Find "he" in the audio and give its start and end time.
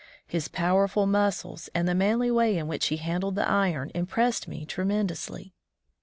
2.87-2.97